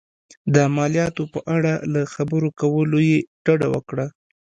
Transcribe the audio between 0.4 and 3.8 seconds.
د مالیاتو په اړه له خبرو کولو یې ډډه